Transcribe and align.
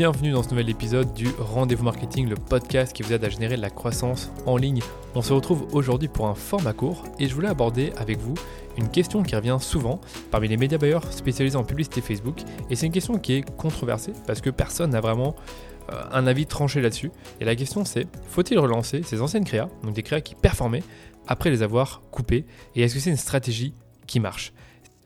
Bienvenue 0.00 0.32
dans 0.32 0.42
ce 0.42 0.48
nouvel 0.48 0.70
épisode 0.70 1.12
du 1.12 1.28
Rendez-vous 1.38 1.84
Marketing, 1.84 2.26
le 2.26 2.34
podcast 2.34 2.94
qui 2.94 3.02
vous 3.02 3.12
aide 3.12 3.22
à 3.22 3.28
générer 3.28 3.56
de 3.56 3.60
la 3.60 3.68
croissance 3.68 4.32
en 4.46 4.56
ligne. 4.56 4.80
On 5.14 5.20
se 5.20 5.34
retrouve 5.34 5.66
aujourd'hui 5.74 6.08
pour 6.08 6.26
un 6.26 6.34
format 6.34 6.72
court 6.72 7.04
et 7.18 7.28
je 7.28 7.34
voulais 7.34 7.50
aborder 7.50 7.92
avec 7.98 8.18
vous 8.18 8.32
une 8.78 8.88
question 8.88 9.22
qui 9.22 9.36
revient 9.36 9.58
souvent 9.60 10.00
parmi 10.30 10.48
les 10.48 10.56
médias 10.56 10.78
bailleurs 10.78 11.12
spécialisés 11.12 11.58
en 11.58 11.64
publicité 11.64 12.00
Facebook 12.00 12.38
et 12.70 12.76
c'est 12.76 12.86
une 12.86 12.92
question 12.92 13.18
qui 13.18 13.34
est 13.34 13.56
controversée 13.58 14.14
parce 14.26 14.40
que 14.40 14.48
personne 14.48 14.92
n'a 14.92 15.02
vraiment 15.02 15.36
euh, 15.92 16.02
un 16.12 16.26
avis 16.26 16.46
tranché 16.46 16.80
là-dessus. 16.80 17.12
Et 17.38 17.44
la 17.44 17.54
question 17.54 17.84
c'est, 17.84 18.06
faut-il 18.26 18.58
relancer 18.58 19.02
ces 19.02 19.20
anciennes 19.20 19.44
créas, 19.44 19.68
donc 19.82 19.92
des 19.92 20.02
créas 20.02 20.22
qui 20.22 20.34
performaient, 20.34 20.82
après 21.28 21.50
les 21.50 21.62
avoir 21.62 22.00
coupées? 22.10 22.46
Et 22.74 22.80
est-ce 22.80 22.94
que 22.94 23.00
c'est 23.00 23.10
une 23.10 23.18
stratégie 23.18 23.74
qui 24.06 24.18
marche? 24.18 24.54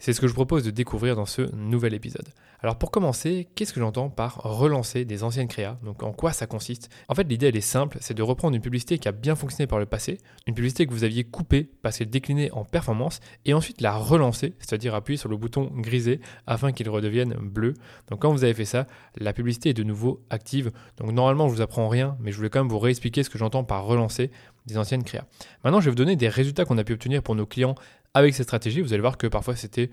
C'est 0.05 0.13
ce 0.13 0.21
que 0.21 0.29
je 0.29 0.35
propose 0.35 0.63
de 0.65 0.71
découvrir 0.71 1.17
dans 1.17 1.25
ce 1.25 1.51
nouvel 1.57 1.95
épisode. 1.95 2.29
Alors 2.61 2.77
pour 2.77 2.91
commencer, 2.91 3.49
qu'est-ce 3.55 3.73
que 3.73 3.81
j'entends 3.81 4.11
par 4.11 4.37
relancer 4.43 5.07
des 5.07 5.23
anciennes 5.23 5.49
créas? 5.49 5.79
Donc 5.83 6.03
en 6.03 6.13
quoi 6.13 6.35
ça 6.35 6.47
consiste? 6.47 6.91
En 7.09 7.15
fait 7.15 7.25
l'idée 7.27 7.47
elle 7.47 7.57
est 7.57 7.63
simple, 7.63 7.97
c'est 8.03 8.13
de 8.13 8.23
reprendre 8.23 8.55
une 8.55 8.61
publicité 8.61 8.99
qui 8.99 9.09
a 9.09 9.13
bien 9.13 9.35
fonctionné 9.35 9.67
par 9.67 9.79
le 9.79 9.87
passé, 9.87 10.19
une 10.47 10.53
publicité 10.53 10.87
que 10.87 10.93
vous 10.93 11.05
aviez 11.05 11.25
coupée 11.25 11.71
parce 11.81 11.97
qu'elle 11.97 12.11
déclinait 12.11 12.51
en 12.51 12.67
performance, 12.67 13.21
et 13.47 13.55
ensuite 13.55 13.81
la 13.81 13.97
relancer, 13.97 14.53
c'est-à-dire 14.59 14.95
appuyer 14.95 15.17
sur 15.17 15.31
le 15.31 15.39
bouton 15.39 15.71
grisé 15.75 16.21
afin 16.47 16.73
qu'il 16.73 16.91
redevienne 16.91 17.33
bleu. 17.41 17.73
Donc 18.09 18.21
quand 18.21 18.31
vous 18.31 18.45
avez 18.45 18.53
fait 18.53 18.67
ça, 18.67 18.87
la 19.17 19.33
publicité 19.33 19.71
est 19.71 19.75
de 19.75 19.85
nouveau 19.85 20.23
active. 20.29 20.71
Donc 20.99 21.13
normalement 21.13 21.49
je 21.49 21.55
vous 21.55 21.63
apprends 21.63 21.89
rien, 21.89 22.19
mais 22.21 22.31
je 22.31 22.37
voulais 22.37 22.51
quand 22.51 22.61
même 22.61 22.71
vous 22.71 22.79
réexpliquer 22.79 23.23
ce 23.23 23.31
que 23.31 23.39
j'entends 23.39 23.65
par 23.65 23.87
relancer 23.87 24.31
des 24.67 24.77
anciennes 24.77 25.05
créas. 25.05 25.25
Maintenant 25.65 25.81
je 25.81 25.87
vais 25.87 25.93
vous 25.93 25.97
donner 25.97 26.17
des 26.17 26.29
résultats 26.29 26.67
qu'on 26.67 26.77
a 26.77 26.85
pu 26.85 26.93
obtenir 26.93 27.23
pour 27.23 27.35
nos 27.35 27.47
clients 27.47 27.75
avec 28.15 28.35
cette 28.35 28.47
stratégie. 28.47 28.81
Vous 28.81 28.93
allez 28.93 29.01
voir 29.03 29.19
que 29.19 29.27
parfois 29.27 29.57
c'était 29.57 29.91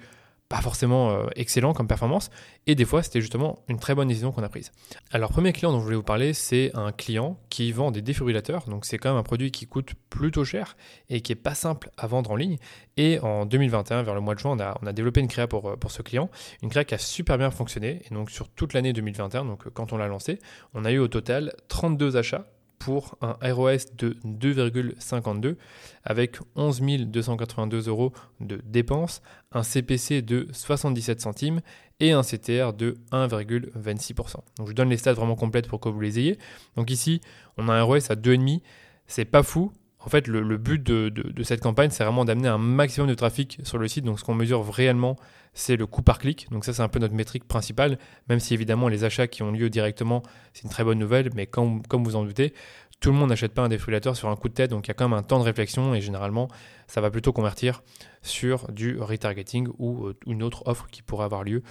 pas 0.52 0.62
forcément 0.62 1.12
euh, 1.12 1.28
excellent 1.38 1.74
comme 1.74 1.88
performance, 1.88 2.30
et 2.68 2.76
des 2.76 2.84
fois 2.84 3.02
c'était 3.04 3.22
justement 3.22 3.64
une 3.70 3.80
très 3.80 3.96
bonne 3.96 4.10
décision 4.10 4.34
qu'on 4.34 4.44
a 4.44 4.50
prise. 4.50 4.74
Alors 5.12 5.32
premier 5.32 5.54
client 5.54 5.72
dont 5.72 5.80
je 5.80 5.86
voulais 5.86 5.96
vous 5.96 6.04
parler, 6.04 6.34
c'est 6.34 6.72
un 6.74 6.92
client 6.92 7.40
qui 7.50 7.72
vend 7.72 7.90
des 7.90 8.02
défibrillateurs, 8.02 8.66
donc 8.68 8.84
c'est 8.84 8.98
quand 8.98 9.12
même 9.12 9.18
un 9.18 9.24
produit 9.24 9.52
qui 9.52 9.66
coûte 9.66 9.94
plutôt 10.10 10.44
cher 10.44 10.76
et 11.10 11.22
qui 11.22 11.32
est 11.32 11.36
pas 11.36 11.56
simple 11.56 11.90
à 11.98 12.06
vendre 12.06 12.32
en 12.32 12.36
ligne. 12.36 12.58
Et 12.98 13.18
en 13.20 13.46
2021, 13.46 14.04
vers 14.04 14.14
le 14.14 14.20
mois 14.20 14.36
de 14.36 14.40
juin, 14.40 14.58
on 14.82 14.88
a, 14.88 14.92
développé 14.92 15.22
une 15.22 15.30
créa 15.30 15.48
pour, 15.48 15.70
euh, 15.70 15.76
pour 15.78 15.90
ce 15.90 16.02
client, 16.02 16.30
une 16.62 16.70
créa 16.70 16.84
qui 16.84 16.96
a 16.96 16.98
super 16.98 17.38
bien 17.38 17.50
fonctionné, 17.50 18.02
et 18.04 18.14
donc 18.14 18.30
sur 18.30 18.50
toute 18.50 18.74
l'année 18.74 18.92
2021, 18.92 19.46
donc 19.46 19.70
quand 19.70 19.94
on 19.94 19.98
l'a 19.98 20.08
lancé, 20.08 20.38
on 20.74 20.84
a 20.84 20.92
eu 20.92 21.00
au 21.00 21.08
total 21.08 21.54
32 21.70 22.18
achats 22.18 22.46
pour 22.84 23.16
un 23.22 23.38
ROS 23.42 23.94
de 23.96 24.18
2,52 24.26 25.56
avec 26.04 26.38
11 26.56 26.82
282 26.82 27.88
euros 27.88 28.12
de 28.40 28.60
dépenses, 28.66 29.22
un 29.52 29.62
CPC 29.62 30.24
de 30.24 30.48
77 30.52 31.22
centimes 31.22 31.62
et 32.00 32.12
un 32.12 32.24
CTR 32.24 32.74
de 32.74 32.98
1,26%. 33.12 34.38
Donc 34.58 34.68
je 34.68 34.74
donne 34.74 34.90
les 34.90 34.98
stats 34.98 35.14
vraiment 35.14 35.36
complètes 35.36 35.68
pour 35.68 35.80
que 35.80 35.90
vous 35.90 36.00
les 36.00 36.18
ayez. 36.18 36.40
Donc 36.76 36.90
ici, 36.90 37.22
on 37.58 37.70
a 37.70 37.74
un 37.74 37.84
ROS 37.84 38.12
à 38.12 38.16
2,5. 38.16 38.62
C'est 39.06 39.26
pas 39.26 39.44
fou, 39.44 39.72
en 40.04 40.10
fait, 40.10 40.28
le, 40.28 40.58
but 40.58 40.82
de, 40.82 41.44
cette 41.44 41.62
campagne, 41.62 41.92
c'est 41.92 42.04
vraiment 42.04 42.26
d'amener 42.26 42.48
un 42.48 42.58
maximum 42.58 43.08
de 43.08 43.14
trafic 43.14 43.60
sur 43.64 43.78
le 43.78 43.88
site. 43.88 44.04
Donc, 44.04 44.20
ce 44.20 44.24
qu'on 44.24 44.34
mesure 44.34 44.68
réellement, 44.68 45.16
c'est 45.54 45.76
le 45.76 45.86
coût 45.86 46.02
par 46.02 46.18
clic. 46.18 46.48
Donc, 46.50 46.66
ça, 46.66 46.74
c'est 46.74 46.82
un 46.82 46.88
peu 46.88 46.98
notre 46.98 47.14
métrique 47.14 47.48
principale, 47.48 48.00
même 48.28 48.40
si 48.40 48.54
évidemment, 48.56 48.88
les 48.88 49.04
achats 49.04 49.28
qui 49.28 49.44
ont 49.44 49.52
lieu 49.52 49.70
directement, 49.70 50.24
c'est 50.54 50.64
une 50.64 50.70
très 50.70 50.84
bonne 50.84 50.98
nouvelle. 50.98 51.30
Mais 51.36 51.46
comme, 51.46 51.84
vous 51.92 52.16
en 52.16 52.24
doutez, 52.24 52.54
tout 53.00 53.12
le 53.12 53.18
monde 53.18 53.30
n'achète 53.30 53.54
pas 53.54 53.62
un 53.62 53.70
défibrillateur 53.70 54.16
sur 54.16 54.30
un 54.30 54.36
coup 54.36 54.50
de 54.50 54.54
tête. 54.56 54.72
Donc, 54.72 54.88
il 54.88 54.90
y 54.90 54.92
a 54.92 54.96
quand 54.96 55.08
même 55.08 55.18
un 55.18 55.24
temps 55.24 55.40
de 55.40 55.44
réflexion 55.44 55.94
et 55.94 56.02
généralement, 56.02 56.48
ça 56.88 57.00
va 57.00 57.12
plutôt 57.12 57.32
convertir 57.32 57.84
sur 58.24 58.72
du 58.72 58.98
retargeting 59.00 59.68
ou 59.78 60.08
euh, 60.08 60.18
une 60.26 60.42
autre 60.42 60.64
offre 60.66 60.88
qui 60.92 61.04
pourrait 61.04 61.26
avoir 61.26 61.44
lieu 61.44 61.62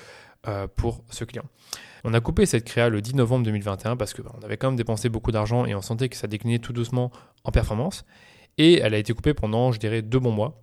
euh, 0.49 0.67
pour 0.75 1.05
ce 1.11 1.25
client. 1.25 1.45
On 2.03 2.15
a 2.15 2.21
coupé 2.21 2.47
cette 2.47 2.65
créa 2.65 2.89
le 2.89 3.03
10 3.03 3.15
novembre 3.15 3.45
2021 3.45 3.97
parce 3.97 4.15
qu'on 4.15 4.23
bah, 4.23 4.39
avait 4.43 4.57
quand 4.57 4.69
même 4.69 4.77
dépensé 4.77 5.11
beaucoup 5.11 5.33
d'argent 5.33 5.67
et 5.67 5.75
on 5.75 5.83
sentait 5.83 6.09
que 6.09 6.17
ça 6.17 6.29
déclinait 6.29 6.59
tout 6.59 6.73
doucement 6.73 7.11
en 7.45 7.51
performance. 7.51 8.05
Et 8.59 8.79
elle 8.81 8.95
a 8.95 8.99
été 8.99 9.13
coupée 9.13 9.35
pendant, 9.35 9.73
je 9.73 9.79
dirais, 9.79 10.03
deux 10.03 10.19
bons 10.19 10.33
mois. 10.33 10.63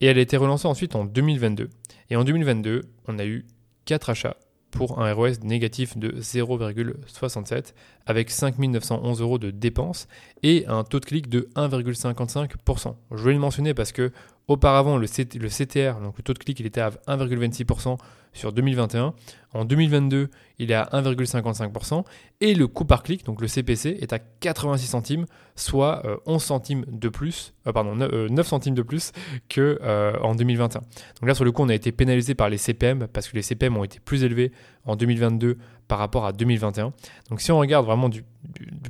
Et 0.00 0.06
elle 0.06 0.18
a 0.18 0.20
été 0.20 0.36
relancée 0.36 0.66
ensuite 0.68 0.94
en 0.94 1.04
2022. 1.04 1.70
Et 2.10 2.16
en 2.16 2.24
2022, 2.24 2.82
on 3.08 3.18
a 3.18 3.24
eu 3.24 3.46
quatre 3.84 4.10
achats 4.10 4.36
pour 4.70 5.00
un 5.00 5.12
ROS 5.12 5.40
négatif 5.42 5.96
de 5.96 6.10
0,67 6.20 7.72
avec 8.04 8.30
5911 8.30 9.20
euros 9.20 9.38
de 9.38 9.50
dépenses 9.50 10.06
et 10.42 10.64
un 10.66 10.84
taux 10.84 11.00
de 11.00 11.06
clic 11.06 11.28
de 11.28 11.48
1,55%. 11.56 12.94
Je 13.12 13.24
vais 13.24 13.32
le 13.32 13.38
mentionner 13.38 13.74
parce 13.74 13.92
que 13.92 14.12
auparavant 14.48 14.96
le, 14.96 15.06
CTR, 15.06 16.00
donc 16.00 16.16
le 16.18 16.22
taux 16.22 16.32
de 16.32 16.38
clic, 16.38 16.60
il 16.60 16.66
était 16.66 16.80
à 16.80 16.90
1,26% 17.08 17.98
sur 18.32 18.52
2021. 18.52 19.14
En 19.54 19.64
2022, 19.64 20.28
il 20.58 20.70
est 20.70 20.74
à 20.74 20.88
1,55% 20.92 22.04
et 22.40 22.54
le 22.54 22.68
coût 22.68 22.84
par 22.84 23.02
clic, 23.02 23.24
donc 23.24 23.40
le 23.40 23.48
CPC, 23.48 23.98
est 24.00 24.12
à 24.12 24.18
86 24.18 24.86
centimes, 24.86 25.26
soit 25.56 26.02
11 26.26 26.36
euh, 26.36 26.44
centimes 26.44 26.84
de 26.88 27.08
plus, 27.08 27.54
euh, 27.66 27.72
pardon, 27.72 27.96
9 27.96 28.12
euh, 28.12 28.42
centimes 28.42 28.74
de 28.74 28.82
plus 28.82 29.12
que 29.48 29.80
en 30.22 30.34
2021. 30.34 30.80
Donc 30.80 31.28
là, 31.28 31.34
sur 31.34 31.44
le 31.44 31.52
coup, 31.52 31.62
on 31.62 31.68
a 31.68 31.74
été 31.74 31.90
pénalisé 31.90 32.34
par 32.34 32.48
les 32.48 32.58
CPM 32.58 33.08
parce 33.08 33.28
que 33.28 33.36
les 33.36 33.42
CPM 33.42 33.76
ont 33.76 33.84
été 33.84 33.98
plus 33.98 34.22
élevés 34.22 34.52
en 34.84 34.94
2022 34.94 35.56
par 35.88 35.98
rapport 35.98 36.26
à 36.26 36.32
2021. 36.32 36.92
Donc 37.30 37.40
si 37.40 37.50
on 37.50 37.58
regarde 37.58 37.86
vraiment 37.86 38.08
du 38.08 38.22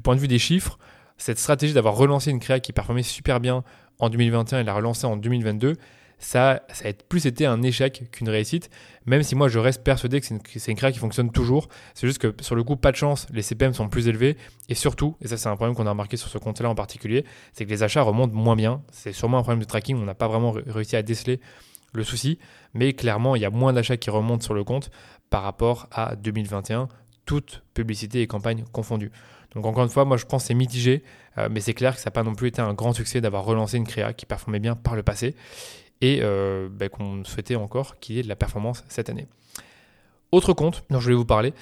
point 0.02 0.16
de 0.16 0.20
vue 0.20 0.28
des 0.28 0.38
chiffres, 0.38 0.78
cette 1.18 1.38
stratégie 1.38 1.72
d'avoir 1.72 1.96
relancé 1.96 2.30
une 2.30 2.40
créa 2.40 2.60
qui 2.60 2.72
performait 2.72 3.02
super 3.02 3.40
bien 3.40 3.64
en 3.98 4.10
2021 4.10 4.60
et 4.60 4.64
la 4.64 4.74
relancer 4.74 5.06
en 5.06 5.16
2022, 5.16 5.76
ça, 6.18 6.62
ça 6.72 6.88
a 6.88 6.92
plus 6.92 7.26
été 7.26 7.44
un 7.44 7.62
échec 7.62 8.10
qu'une 8.10 8.28
réussite, 8.28 8.70
même 9.04 9.22
si 9.22 9.34
moi 9.34 9.48
je 9.48 9.58
reste 9.58 9.82
persuadé 9.82 10.20
que 10.20 10.26
c'est 10.26 10.34
une, 10.34 10.40
une, 10.68 10.76
créa 10.76 10.90
qui 10.90 10.98
fonctionne 10.98 11.30
toujours. 11.30 11.68
C'est 11.94 12.06
juste 12.06 12.18
que 12.18 12.34
sur 12.42 12.54
le 12.54 12.64
coup, 12.64 12.76
pas 12.76 12.90
de 12.90 12.96
chance, 12.96 13.26
les 13.32 13.42
CPM 13.42 13.74
sont 13.74 13.88
plus 13.88 14.08
élevés, 14.08 14.36
et 14.68 14.74
surtout, 14.74 15.16
et 15.20 15.28
ça 15.28 15.36
c'est 15.36 15.48
un 15.48 15.56
problème 15.56 15.74
qu'on 15.74 15.86
a 15.86 15.90
remarqué 15.90 16.16
sur 16.16 16.28
ce 16.28 16.38
compte-là 16.38 16.70
en 16.70 16.74
particulier, 16.74 17.24
c'est 17.52 17.66
que 17.66 17.70
les 17.70 17.82
achats 17.82 18.02
remontent 18.02 18.34
moins 18.34 18.56
bien. 18.56 18.82
C'est 18.92 19.12
sûrement 19.12 19.38
un 19.38 19.42
problème 19.42 19.60
de 19.60 19.66
tracking, 19.66 19.96
on 19.96 20.04
n'a 20.04 20.14
pas 20.14 20.28
vraiment 20.28 20.52
réussi 20.66 20.96
à 20.96 21.02
déceler 21.02 21.40
le 21.92 22.04
souci, 22.04 22.38
mais 22.74 22.92
clairement, 22.92 23.36
il 23.36 23.42
y 23.42 23.46
a 23.46 23.50
moins 23.50 23.72
d'achats 23.72 23.96
qui 23.96 24.10
remontent 24.10 24.44
sur 24.44 24.54
le 24.54 24.64
compte 24.64 24.90
par 25.30 25.42
rapport 25.42 25.88
à 25.92 26.16
2021, 26.16 26.88
toute 27.26 27.62
publicité 27.74 28.22
et 28.22 28.26
campagne 28.26 28.64
confondues. 28.72 29.10
Donc 29.54 29.66
encore 29.66 29.84
une 29.84 29.90
fois, 29.90 30.04
moi 30.04 30.16
je 30.16 30.24
pense 30.24 30.44
que 30.44 30.48
c'est 30.48 30.54
mitigé, 30.54 31.02
euh, 31.38 31.48
mais 31.50 31.60
c'est 31.60 31.74
clair 31.74 31.94
que 31.94 32.00
ça 32.00 32.06
n'a 32.08 32.12
pas 32.12 32.22
non 32.22 32.34
plus 32.34 32.48
été 32.48 32.62
un 32.62 32.74
grand 32.74 32.92
succès 32.92 33.20
d'avoir 33.20 33.44
relancé 33.44 33.76
une 33.76 33.86
créa 33.86 34.12
qui 34.12 34.26
performait 34.26 34.60
bien 34.60 34.74
par 34.74 34.96
le 34.96 35.02
passé 35.02 35.34
et 36.00 36.20
euh, 36.22 36.68
ben, 36.70 36.88
qu'on 36.88 37.24
souhaitait 37.24 37.56
encore 37.56 37.98
qu'il 37.98 38.16
y 38.16 38.18
ait 38.18 38.22
de 38.22 38.28
la 38.28 38.36
performance 38.36 38.84
cette 38.88 39.10
année. 39.10 39.26
Autre 40.32 40.52
compte 40.52 40.82
dont 40.90 40.98
je 40.98 41.04
voulais 41.04 41.16
vous 41.16 41.24
parler, 41.24 41.54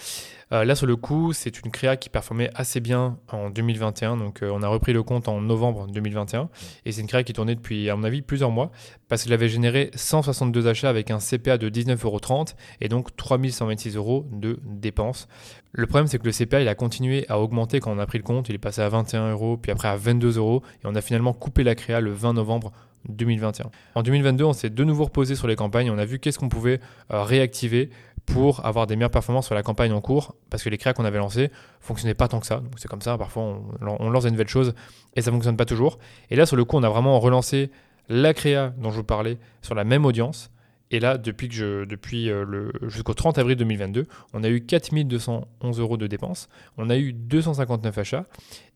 euh, 0.53 0.65
là 0.65 0.75
sur 0.75 0.87
le 0.87 0.97
coup 0.97 1.35
c'est 1.35 1.61
une 1.61 1.71
créa 1.71 1.99
qui 1.99 2.09
performait 2.09 2.51
assez 2.55 2.81
bien 2.81 3.19
en 3.31 3.51
2021, 3.51 4.17
donc 4.17 4.43
euh, 4.43 4.51
on 4.51 4.63
a 4.63 4.69
repris 4.69 4.95
le 4.95 5.03
compte 5.03 5.29
en 5.29 5.43
novembre 5.43 5.87
2021 5.89 6.49
et 6.87 6.93
c'est 6.93 7.03
une 7.03 7.07
créa 7.07 7.23
qui 7.25 7.35
tournait 7.35 7.57
depuis 7.57 7.91
à 7.91 7.97
mon 7.97 8.05
avis 8.05 8.23
plusieurs 8.23 8.51
mois 8.51 8.71
parce 9.09 9.23
qu'il 9.23 9.35
avait 9.35 9.51
généré 9.51 9.91
162 9.95 10.67
achats 10.67 10.89
avec 10.89 11.11
un 11.11 11.19
CPA 11.19 11.59
de 11.59 11.69
19,30€ 11.69 12.55
et 12.81 12.89
donc 12.89 13.15
3126 13.15 13.97
euros 13.97 14.27
de 14.33 14.59
dépenses. 14.65 15.29
Le 15.73 15.87
problème 15.87 16.07
c'est 16.07 16.19
que 16.19 16.27
le 16.27 16.33
CPA 16.33 16.63
il 16.63 16.69
a 16.69 16.75
continué 16.75 17.27
à 17.29 17.39
augmenter 17.39 17.81
quand 17.81 17.93
on 17.93 17.99
a 17.99 18.07
pris 18.07 18.19
le 18.19 18.25
compte, 18.25 18.49
il 18.49 18.55
est 18.55 18.59
passé 18.59 18.81
à 18.81 18.89
21 18.89 19.33
euros 19.33 19.59
puis 19.59 19.73
après 19.73 19.89
à 19.89 19.97
22 19.97 20.39
euros 20.39 20.63
et 20.83 20.87
on 20.87 20.95
a 20.95 21.03
finalement 21.03 21.35
coupé 21.35 21.65
la 21.65 21.75
créa 21.75 22.01
le 22.01 22.13
20 22.13 22.33
novembre 22.33 22.73
2021. 23.11 23.71
En 23.95 24.03
2022, 24.03 24.45
on 24.45 24.55
s'est 24.55 24.71
de 24.71 24.85
nouveau 24.85 25.05
reposé 25.05 25.35
sur 25.35 25.47
les 25.47 25.57
campagnes, 25.57 25.91
on 25.91 25.99
a 25.99 26.07
vu 26.07 26.19
qu'est-ce 26.19 26.39
qu'on 26.39 26.49
pouvait 26.49 26.81
réactiver 27.11 27.91
pour 28.27 28.65
avoir 28.65 28.87
des 28.87 28.97
meilleures 28.97 29.11
performances 29.11 29.47
sur 29.47 29.55
la 29.55 29.63
campagne 29.63 29.93
en 29.93 30.01
cours, 30.01 30.35
parce 30.51 30.63
que 30.63 30.71
les 30.71 30.79
créas 30.79 30.93
qu'on 30.93 31.05
avait 31.05 31.19
lancées 31.19 31.51
fonctionnaient 31.81 32.15
pas 32.15 32.29
tant 32.29 32.41
que 32.41 32.47
ça. 32.47 32.57
Donc 32.57 32.73
c'est 32.79 32.89
comme 32.89 33.03
ça, 33.03 33.19
parfois 33.19 33.61
on, 33.81 34.11
lance 34.11 34.25
des 34.25 34.31
nouvelles 34.31 34.49
choses 34.49 34.75
et 35.15 35.23
ça 35.23 35.31
fonctionne 35.31 35.57
pas 35.57 35.67
toujours. 35.67 35.99
Et 36.31 36.37
là, 36.37 36.47
sur 36.47 36.57
le 36.57 36.65
coup, 36.65 36.77
on 36.77 36.83
a 36.83 36.89
vraiment 36.89 37.21
relancé 37.21 37.71
la 38.09 38.35
créa 38.35 38.73
dont 38.79 38.91
je 38.91 38.97
vous 38.97 39.05
parlais 39.05 39.39
sur 39.63 39.75
la 39.75 39.85
même 39.85 40.05
audience. 40.05 40.51
Et 40.91 41.01
là, 41.01 41.19
depuis, 41.19 41.49
que 41.49 41.55
je, 41.55 41.85
depuis 41.85 42.31
euh, 42.31 42.45
le, 42.45 42.71
jusqu'au 42.89 43.15
30 43.15 43.39
avril 43.39 43.57
2022, 43.57 44.07
on 44.33 44.45
a 44.45 44.49
eu 44.49 44.61
4211 44.61 45.81
euros 45.81 45.97
de 45.97 46.07
dépenses, 46.07 46.49
on 46.77 46.89
a 46.91 46.97
eu 46.97 47.13
259 47.13 47.99
achats 47.99 48.27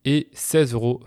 et 0.05 0.27
16,26 0.35 0.73
euros 0.73 1.01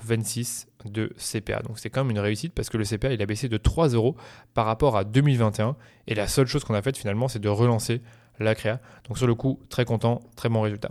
de 0.86 1.12
CPA. 1.18 1.60
Donc 1.62 1.78
c'est 1.78 1.90
quand 1.90 2.04
même 2.04 2.12
une 2.12 2.18
réussite 2.18 2.54
parce 2.54 2.70
que 2.70 2.78
le 2.78 2.84
CPA 2.84 3.12
il 3.12 3.20
a 3.20 3.26
baissé 3.26 3.48
de 3.48 3.56
3 3.56 3.88
euros 3.88 4.16
par 4.54 4.64
rapport 4.64 4.96
à 4.96 5.04
2021. 5.04 5.76
Et 6.06 6.14
la 6.14 6.28
seule 6.28 6.46
chose 6.46 6.64
qu'on 6.64 6.74
a 6.74 6.82
faite 6.82 6.96
finalement, 6.96 7.28
c'est 7.28 7.40
de 7.40 7.48
relancer 7.48 8.00
la 8.42 8.54
créa. 8.54 8.80
Donc 9.08 9.18
sur 9.18 9.26
le 9.26 9.34
coup, 9.34 9.60
très 9.68 9.84
content, 9.84 10.20
très 10.36 10.48
bon 10.48 10.60
résultat. 10.60 10.90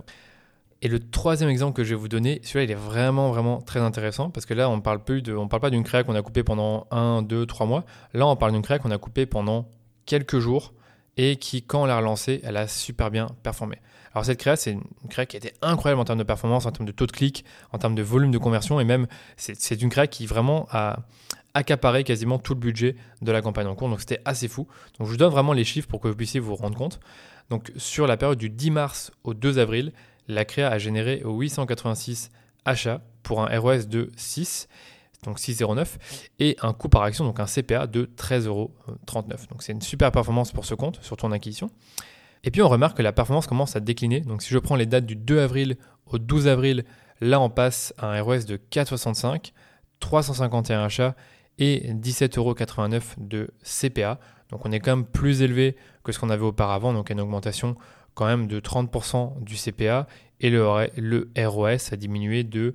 Et 0.84 0.88
le 0.88 0.98
troisième 0.98 1.48
exemple 1.48 1.76
que 1.76 1.84
je 1.84 1.90
vais 1.90 2.00
vous 2.00 2.08
donner, 2.08 2.40
celui-là, 2.42 2.64
il 2.64 2.70
est 2.72 2.74
vraiment, 2.74 3.30
vraiment 3.30 3.60
très 3.60 3.78
intéressant 3.78 4.30
parce 4.30 4.46
que 4.46 4.54
là, 4.54 4.68
on 4.68 4.76
ne 4.76 4.80
parle, 4.80 5.00
parle 5.00 5.60
pas 5.60 5.70
d'une 5.70 5.84
créa 5.84 6.02
qu'on 6.02 6.16
a 6.16 6.22
coupée 6.22 6.42
pendant 6.42 6.88
1, 6.90 7.22
2, 7.22 7.46
3 7.46 7.66
mois. 7.66 7.84
Là, 8.14 8.26
on 8.26 8.34
parle 8.34 8.52
d'une 8.52 8.62
créa 8.62 8.80
qu'on 8.80 8.90
a 8.90 8.98
coupée 8.98 9.26
pendant 9.26 9.68
quelques 10.06 10.40
jours 10.40 10.72
et 11.16 11.36
qui, 11.36 11.62
quand 11.62 11.82
on 11.82 11.86
l'a 11.86 11.96
relancée, 11.96 12.40
elle 12.42 12.56
a 12.56 12.66
super 12.66 13.10
bien 13.10 13.28
performé. 13.42 13.78
Alors 14.14 14.24
cette 14.24 14.38
créa, 14.38 14.56
c'est 14.56 14.72
une 14.72 14.82
créa 15.08 15.24
qui 15.26 15.36
a 15.36 15.38
été 15.38 15.52
incroyable 15.62 16.00
en 16.00 16.04
termes 16.04 16.18
de 16.18 16.24
performance, 16.24 16.66
en 16.66 16.72
termes 16.72 16.86
de 16.86 16.92
taux 16.92 17.06
de 17.06 17.12
clic, 17.12 17.44
en 17.72 17.78
termes 17.78 17.94
de 17.94 18.02
volume 18.02 18.30
de 18.30 18.38
conversion, 18.38 18.78
et 18.78 18.84
même 18.84 19.06
c'est 19.36 19.80
une 19.80 19.88
créa 19.88 20.06
qui 20.06 20.26
vraiment 20.26 20.68
a 20.70 21.00
accaparé 21.54 22.04
quasiment 22.04 22.38
tout 22.38 22.54
le 22.54 22.60
budget 22.60 22.96
de 23.20 23.32
la 23.32 23.42
campagne 23.42 23.66
en 23.66 23.74
cours, 23.74 23.88
donc 23.88 24.00
c'était 24.00 24.20
assez 24.24 24.48
fou. 24.48 24.66
Donc 24.98 25.06
je 25.06 25.12
vous 25.12 25.16
donne 25.16 25.30
vraiment 25.30 25.52
les 25.52 25.64
chiffres 25.64 25.88
pour 25.88 26.00
que 26.00 26.08
vous 26.08 26.14
puissiez 26.14 26.40
vous 26.40 26.54
rendre 26.54 26.76
compte. 26.76 27.00
Donc 27.52 27.70
sur 27.76 28.06
la 28.06 28.16
période 28.16 28.38
du 28.38 28.48
10 28.48 28.70
mars 28.70 29.12
au 29.24 29.34
2 29.34 29.58
avril, 29.58 29.92
la 30.26 30.46
créa 30.46 30.70
a 30.70 30.78
généré 30.78 31.20
886 31.22 32.30
achats 32.64 33.02
pour 33.22 33.42
un 33.42 33.58
ROS 33.58 33.88
de 33.88 34.10
6 34.16 34.68
donc 35.24 35.38
6,09 35.38 35.86
et 36.38 36.56
un 36.62 36.72
coût 36.72 36.88
par 36.88 37.02
action, 37.02 37.26
donc 37.26 37.40
un 37.40 37.44
CPA 37.44 37.86
de 37.86 38.06
13,39€. 38.16 39.50
Donc 39.50 39.62
c'est 39.62 39.72
une 39.72 39.82
super 39.82 40.10
performance 40.10 40.50
pour 40.50 40.64
ce 40.64 40.74
compte, 40.74 40.98
surtout 41.02 41.26
en 41.26 41.32
acquisition. 41.32 41.70
Et 42.42 42.50
puis 42.50 42.62
on 42.62 42.70
remarque 42.70 42.96
que 42.96 43.02
la 43.02 43.12
performance 43.12 43.46
commence 43.46 43.76
à 43.76 43.80
décliner. 43.80 44.20
Donc 44.20 44.42
si 44.42 44.48
je 44.48 44.58
prends 44.58 44.76
les 44.76 44.86
dates 44.86 45.04
du 45.04 45.14
2 45.14 45.40
avril 45.40 45.76
au 46.06 46.18
12 46.18 46.48
avril, 46.48 46.86
là 47.20 47.38
on 47.38 47.50
passe 47.50 47.92
à 47.98 48.06
un 48.06 48.22
ROS 48.22 48.46
de 48.46 48.56
4,65, 48.56 49.52
351 50.00 50.84
achats 50.84 51.14
et 51.58 51.92
17,89€ 51.92 53.02
de 53.18 53.50
CPA. 53.62 54.18
Donc 54.52 54.64
on 54.64 54.70
est 54.70 54.78
quand 54.78 54.94
même 54.94 55.06
plus 55.06 55.42
élevé 55.42 55.76
que 56.04 56.12
ce 56.12 56.20
qu'on 56.20 56.30
avait 56.30 56.44
auparavant, 56.44 56.92
donc 56.92 57.10
une 57.10 57.20
augmentation 57.20 57.74
quand 58.14 58.26
même 58.26 58.46
de 58.46 58.60
30% 58.60 59.42
du 59.42 59.56
CPA 59.56 60.06
et 60.40 60.50
le, 60.50 60.62
le 60.96 61.30
ROS 61.36 61.92
a 61.92 61.96
diminué 61.96 62.44
de 62.44 62.74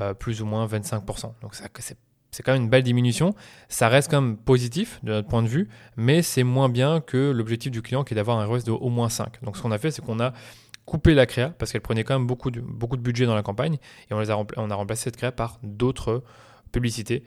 euh, 0.00 0.14
plus 0.14 0.42
ou 0.42 0.46
moins 0.46 0.66
25%. 0.66 1.32
Donc 1.40 1.54
c'est 1.54 2.42
quand 2.42 2.52
même 2.52 2.64
une 2.64 2.68
belle 2.68 2.82
diminution. 2.82 3.34
Ça 3.68 3.88
reste 3.88 4.10
quand 4.10 4.20
même 4.20 4.36
positif 4.36 5.00
de 5.02 5.12
notre 5.12 5.28
point 5.28 5.42
de 5.42 5.48
vue, 5.48 5.68
mais 5.96 6.22
c'est 6.22 6.42
moins 6.44 6.68
bien 6.68 7.00
que 7.00 7.30
l'objectif 7.30 7.72
du 7.72 7.80
client 7.80 8.04
qui 8.04 8.14
est 8.14 8.16
d'avoir 8.16 8.38
un 8.38 8.44
ROS 8.44 8.64
de 8.64 8.72
au 8.72 8.90
moins 8.90 9.08
5. 9.08 9.42
Donc 9.42 9.56
ce 9.56 9.62
qu'on 9.62 9.72
a 9.72 9.78
fait, 9.78 9.90
c'est 9.90 10.04
qu'on 10.04 10.20
a 10.20 10.32
coupé 10.84 11.14
la 11.14 11.26
créa 11.26 11.50
parce 11.50 11.72
qu'elle 11.72 11.80
prenait 11.80 12.04
quand 12.04 12.14
même 12.14 12.26
beaucoup 12.26 12.50
de, 12.50 12.60
beaucoup 12.60 12.96
de 12.96 13.02
budget 13.02 13.26
dans 13.26 13.34
la 13.34 13.42
campagne 13.42 13.78
et 14.10 14.14
on, 14.14 14.20
les 14.20 14.30
a, 14.30 14.38
on 14.56 14.70
a 14.70 14.74
remplacé 14.74 15.04
cette 15.04 15.16
créa 15.16 15.32
par 15.32 15.58
d'autres 15.62 16.22
publicités 16.72 17.24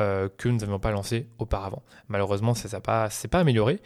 euh, 0.00 0.28
que 0.36 0.48
nous 0.48 0.58
n'avions 0.58 0.78
pas 0.78 0.90
lancées 0.90 1.26
auparavant. 1.38 1.82
Malheureusement, 2.08 2.54
ça 2.54 2.76
ne 2.76 2.82
pas, 2.82 3.08
pas 3.30 3.38
amélioré. 3.40 3.80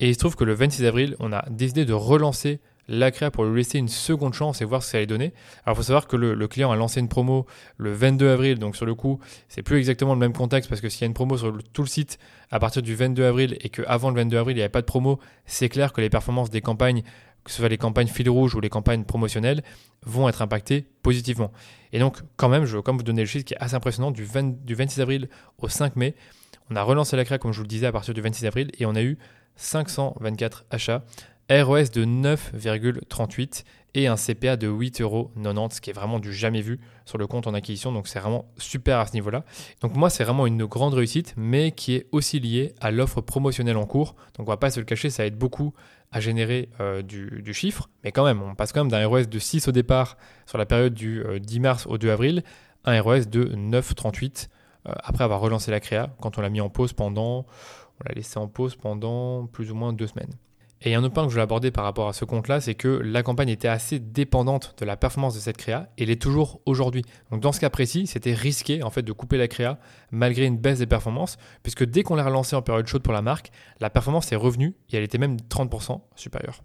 Et 0.00 0.08
il 0.08 0.14
se 0.14 0.18
trouve 0.18 0.36
que 0.36 0.44
le 0.44 0.54
26 0.54 0.84
avril, 0.86 1.16
on 1.20 1.32
a 1.32 1.44
décidé 1.50 1.84
de 1.84 1.92
relancer 1.92 2.60
la 2.90 3.12
créa 3.12 3.30
pour 3.30 3.44
lui 3.44 3.58
laisser 3.58 3.78
une 3.78 3.88
seconde 3.88 4.34
chance 4.34 4.60
et 4.60 4.64
voir 4.64 4.82
ce 4.82 4.88
que 4.88 4.90
ça 4.92 4.98
allait 4.98 5.06
donner. 5.06 5.32
Alors 5.64 5.76
il 5.76 5.78
faut 5.78 5.84
savoir 5.84 6.08
que 6.08 6.16
le, 6.16 6.48
client 6.48 6.72
a 6.72 6.76
lancé 6.76 6.98
une 6.98 7.08
promo 7.08 7.46
le 7.76 7.92
22 7.92 8.28
avril, 8.28 8.58
donc 8.58 8.76
sur 8.76 8.84
le 8.84 8.94
coup, 8.94 9.20
c'est 9.48 9.62
plus 9.62 9.78
exactement 9.78 10.12
le 10.12 10.18
même 10.18 10.32
contexte 10.32 10.68
parce 10.68 10.80
que 10.80 10.88
s'il 10.88 11.02
y 11.02 11.04
a 11.04 11.06
une 11.06 11.14
promo 11.14 11.38
sur 11.38 11.56
tout 11.72 11.82
le 11.82 11.88
site 11.88 12.18
à 12.50 12.58
partir 12.58 12.82
du 12.82 12.96
22 12.96 13.24
avril 13.24 13.56
et 13.60 13.68
qu'avant 13.68 14.10
le 14.10 14.16
22 14.16 14.36
avril, 14.36 14.56
il 14.56 14.58
n'y 14.58 14.62
avait 14.62 14.68
pas 14.68 14.80
de 14.80 14.86
promo, 14.86 15.20
c'est 15.46 15.68
clair 15.68 15.92
que 15.92 16.00
les 16.00 16.10
performances 16.10 16.50
des 16.50 16.60
campagnes, 16.60 17.02
que 17.50 17.54
ce 17.54 17.62
soit 17.62 17.68
les 17.68 17.78
campagnes 17.78 18.06
fil 18.06 18.30
rouge 18.30 18.54
ou 18.54 18.60
les 18.60 18.68
campagnes 18.68 19.02
promotionnelles, 19.02 19.64
vont 20.06 20.28
être 20.28 20.40
impactées 20.40 20.86
positivement. 21.02 21.50
Et 21.92 21.98
donc 21.98 22.18
quand 22.36 22.48
même, 22.48 22.64
je 22.64 22.76
veux 22.76 22.82
quand 22.82 22.92
même 22.92 22.98
vous 22.98 23.04
donner 23.04 23.22
le 23.22 23.26
chiffre 23.26 23.44
qui 23.44 23.54
est 23.54 23.60
assez 23.60 23.74
impressionnant, 23.74 24.12
du, 24.12 24.24
du 24.64 24.74
26 24.76 25.00
avril 25.00 25.28
au 25.58 25.68
5 25.68 25.96
mai, 25.96 26.14
on 26.70 26.76
a 26.76 26.82
relancé 26.84 27.16
la 27.16 27.24
créa 27.24 27.38
comme 27.38 27.52
je 27.52 27.56
vous 27.56 27.64
le 27.64 27.68
disais 27.68 27.86
à 27.86 27.92
partir 27.92 28.14
du 28.14 28.20
26 28.20 28.46
avril 28.46 28.70
et 28.78 28.86
on 28.86 28.94
a 28.94 29.02
eu 29.02 29.18
524 29.56 30.66
achats, 30.70 31.02
ROS 31.50 31.90
de 31.92 32.04
9,38 32.04 33.64
et 33.94 34.06
un 34.06 34.16
CPA 34.16 34.56
de 34.56 34.68
8,90€, 34.68 35.74
ce 35.74 35.80
qui 35.80 35.90
est 35.90 35.92
vraiment 35.92 36.18
du 36.18 36.32
jamais 36.32 36.60
vu 36.60 36.80
sur 37.04 37.18
le 37.18 37.26
compte 37.26 37.46
en 37.46 37.54
acquisition. 37.54 37.92
Donc 37.92 38.08
c'est 38.08 38.20
vraiment 38.20 38.46
super 38.58 38.98
à 38.98 39.06
ce 39.06 39.14
niveau-là. 39.14 39.44
Donc 39.80 39.96
moi, 39.96 40.10
c'est 40.10 40.24
vraiment 40.24 40.46
une 40.46 40.64
grande 40.66 40.94
réussite, 40.94 41.34
mais 41.36 41.72
qui 41.72 41.94
est 41.94 42.06
aussi 42.12 42.40
liée 42.40 42.74
à 42.80 42.90
l'offre 42.90 43.20
promotionnelle 43.20 43.76
en 43.76 43.86
cours. 43.86 44.14
Donc 44.36 44.48
on 44.48 44.50
va 44.50 44.56
pas 44.56 44.70
se 44.70 44.80
le 44.80 44.86
cacher, 44.86 45.10
ça 45.10 45.26
aide 45.26 45.36
beaucoup 45.36 45.74
à 46.12 46.20
générer 46.20 46.68
euh, 46.80 47.02
du, 47.02 47.54
chiffre, 47.54 47.88
mais 48.02 48.10
quand 48.10 48.24
même, 48.24 48.42
on 48.42 48.54
passe 48.54 48.72
quand 48.72 48.80
même 48.80 48.90
d'un 48.90 49.06
ROS 49.06 49.26
de 49.26 49.38
6 49.38 49.68
au 49.68 49.72
départ 49.72 50.16
sur 50.46 50.58
la 50.58 50.66
période 50.66 50.94
du 50.94 51.22
10 51.40 51.56
euh, 51.56 51.60
mars 51.60 51.86
au 51.86 51.98
2 51.98 52.10
avril 52.10 52.42
un 52.84 53.00
ROS 53.00 53.26
de 53.26 53.44
9,38 53.44 54.48
euh, 54.88 54.92
après 55.02 55.24
avoir 55.24 55.40
relancé 55.40 55.70
la 55.70 55.80
créa 55.80 56.10
quand 56.20 56.38
on 56.38 56.40
l'a 56.40 56.48
mis 56.48 56.60
en 56.60 56.70
pause 56.70 56.92
pendant 56.92 57.46
on 58.00 58.08
l'a 58.08 58.14
laissé 58.14 58.38
en 58.38 58.48
pause 58.48 58.76
pendant 58.76 59.46
plus 59.46 59.70
ou 59.70 59.74
moins 59.74 59.92
deux 59.92 60.06
semaines. 60.06 60.32
Et 60.82 60.94
un 60.94 61.04
autre 61.04 61.12
point 61.12 61.24
que 61.24 61.28
je 61.28 61.34
voulais 61.34 61.42
aborder 61.42 61.70
par 61.70 61.84
rapport 61.84 62.08
à 62.08 62.14
ce 62.14 62.24
compte-là, 62.24 62.60
c'est 62.62 62.74
que 62.74 62.88
la 62.88 63.22
campagne 63.22 63.50
était 63.50 63.68
assez 63.68 63.98
dépendante 63.98 64.74
de 64.78 64.86
la 64.86 64.96
performance 64.96 65.34
de 65.34 65.40
cette 65.40 65.58
créa 65.58 65.90
et 65.98 66.06
l'est 66.06 66.20
toujours 66.20 66.62
aujourd'hui. 66.64 67.04
Donc 67.30 67.40
dans 67.40 67.52
ce 67.52 67.60
cas 67.60 67.68
précis, 67.68 68.06
c'était 68.06 68.32
risqué 68.32 68.82
en 68.82 68.88
fait 68.88 69.02
de 69.02 69.12
couper 69.12 69.36
la 69.36 69.46
créa 69.46 69.78
malgré 70.10 70.46
une 70.46 70.56
baisse 70.56 70.78
des 70.78 70.86
performances, 70.86 71.36
puisque 71.62 71.84
dès 71.84 72.02
qu'on 72.02 72.14
l'a 72.14 72.24
relancée 72.24 72.56
en 72.56 72.62
période 72.62 72.86
chaude 72.86 73.02
pour 73.02 73.12
la 73.12 73.20
marque, 73.20 73.50
la 73.80 73.90
performance 73.90 74.32
est 74.32 74.36
revenue 74.36 74.74
et 74.90 74.96
elle 74.96 75.02
était 75.02 75.18
même 75.18 75.36
30% 75.36 76.00
supérieure. 76.16 76.62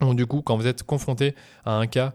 Donc 0.00 0.16
du 0.16 0.24
coup, 0.24 0.40
quand 0.40 0.56
vous 0.56 0.66
êtes 0.66 0.82
confronté 0.82 1.34
à 1.66 1.76
un 1.76 1.86
cas 1.86 2.14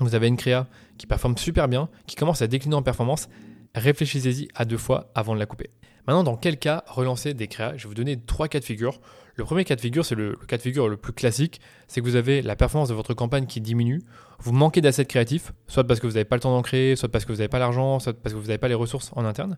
où 0.00 0.04
vous 0.04 0.14
avez 0.14 0.26
une 0.26 0.38
créa 0.38 0.68
qui 0.96 1.06
performe 1.06 1.36
super 1.36 1.68
bien, 1.68 1.90
qui 2.06 2.16
commence 2.16 2.40
à 2.40 2.46
décliner 2.46 2.76
en 2.76 2.82
performance, 2.82 3.28
réfléchissez-y 3.74 4.48
à 4.54 4.64
deux 4.64 4.78
fois 4.78 5.10
avant 5.14 5.34
de 5.34 5.38
la 5.38 5.44
couper. 5.44 5.68
Maintenant, 6.06 6.24
dans 6.24 6.36
quel 6.36 6.58
cas 6.58 6.82
relancer 6.86 7.34
des 7.34 7.46
créas? 7.46 7.76
Je 7.76 7.82
vais 7.82 7.88
vous 7.88 7.94
donner 7.94 8.18
trois 8.18 8.48
cas 8.48 8.58
de 8.58 8.64
figure. 8.64 9.00
Le 9.36 9.44
premier 9.44 9.64
cas 9.64 9.76
de 9.76 9.80
figure, 9.80 10.04
c'est 10.04 10.14
le, 10.14 10.36
cas 10.48 10.56
de 10.56 10.62
figure 10.62 10.88
le 10.88 10.96
plus 10.96 11.12
classique, 11.12 11.60
c'est 11.86 12.00
que 12.00 12.06
vous 12.06 12.16
avez 12.16 12.42
la 12.42 12.56
performance 12.56 12.88
de 12.88 12.94
votre 12.94 13.14
campagne 13.14 13.46
qui 13.46 13.60
diminue, 13.60 14.02
vous 14.40 14.52
manquez 14.52 14.80
d'assets 14.80 15.04
créatifs, 15.04 15.52
soit 15.66 15.84
parce 15.84 16.00
que 16.00 16.06
vous 16.06 16.14
n'avez 16.14 16.24
pas 16.24 16.36
le 16.36 16.40
temps 16.40 16.52
d'en 16.52 16.62
créer, 16.62 16.96
soit 16.96 17.08
parce 17.08 17.24
que 17.24 17.32
vous 17.32 17.38
n'avez 17.38 17.48
pas 17.48 17.58
l'argent, 17.58 17.98
soit 17.98 18.12
parce 18.12 18.34
que 18.34 18.38
vous 18.38 18.46
n'avez 18.46 18.58
pas 18.58 18.68
les 18.68 18.74
ressources 18.74 19.10
en 19.14 19.24
interne. 19.24 19.56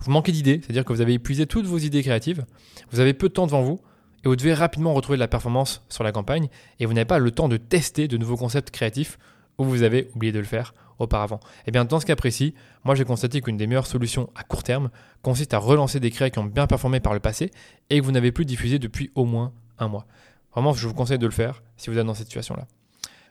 Vous 0.00 0.10
manquez 0.10 0.32
d'idées, 0.32 0.60
c'est-à-dire 0.62 0.84
que 0.84 0.92
vous 0.92 1.00
avez 1.00 1.14
épuisé 1.14 1.46
toutes 1.46 1.66
vos 1.66 1.78
idées 1.78 2.02
créatives, 2.02 2.44
vous 2.90 3.00
avez 3.00 3.14
peu 3.14 3.28
de 3.28 3.34
temps 3.34 3.46
devant 3.46 3.62
vous, 3.62 3.80
et 4.24 4.28
vous 4.28 4.36
devez 4.36 4.54
rapidement 4.54 4.94
retrouver 4.94 5.16
de 5.16 5.20
la 5.20 5.28
performance 5.28 5.84
sur 5.88 6.04
la 6.04 6.12
campagne, 6.12 6.48
et 6.80 6.86
vous 6.86 6.92
n'avez 6.92 7.04
pas 7.04 7.18
le 7.18 7.30
temps 7.30 7.48
de 7.48 7.56
tester 7.56 8.08
de 8.08 8.16
nouveaux 8.16 8.36
concepts 8.36 8.70
créatifs, 8.70 9.18
ou 9.58 9.64
vous 9.64 9.82
avez 9.82 10.08
oublié 10.14 10.32
de 10.32 10.38
le 10.38 10.44
faire, 10.44 10.74
auparavant. 10.98 11.40
Et 11.42 11.68
eh 11.68 11.70
bien 11.70 11.84
dans 11.84 12.00
ce 12.00 12.06
cas 12.06 12.16
précis, 12.16 12.54
moi 12.84 12.94
j'ai 12.94 13.04
constaté 13.04 13.40
qu'une 13.40 13.56
des 13.56 13.66
meilleures 13.66 13.86
solutions 13.86 14.30
à 14.34 14.44
court 14.44 14.62
terme 14.62 14.90
consiste 15.22 15.54
à 15.54 15.58
relancer 15.58 16.00
des 16.00 16.10
créas 16.10 16.30
qui 16.30 16.38
ont 16.38 16.44
bien 16.44 16.66
performé 16.66 17.00
par 17.00 17.14
le 17.14 17.20
passé 17.20 17.50
et 17.90 18.00
que 18.00 18.04
vous 18.04 18.12
n'avez 18.12 18.32
plus 18.32 18.44
diffusé 18.44 18.78
depuis 18.78 19.10
au 19.14 19.24
moins 19.24 19.52
un 19.78 19.88
mois. 19.88 20.06
Vraiment, 20.52 20.72
je 20.74 20.86
vous 20.86 20.94
conseille 20.94 21.18
de 21.18 21.26
le 21.26 21.32
faire 21.32 21.62
si 21.76 21.90
vous 21.90 21.98
êtes 21.98 22.06
dans 22.06 22.14
cette 22.14 22.26
situation-là. 22.26 22.66